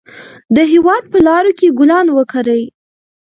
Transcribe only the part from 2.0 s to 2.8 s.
وکرئ.